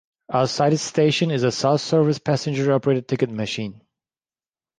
Outside 0.33 0.71
the 0.71 0.79
station 0.79 1.29
is 1.29 1.43
a 1.43 1.51
self-service 1.51 2.17
passenger-operated 2.17 3.07
ticket 3.07 3.29
machine. 3.29 3.81